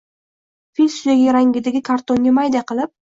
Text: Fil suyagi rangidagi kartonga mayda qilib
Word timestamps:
Fil 0.79 0.89
suyagi 0.95 1.35
rangidagi 1.37 1.83
kartonga 1.91 2.35
mayda 2.39 2.65
qilib 2.73 2.93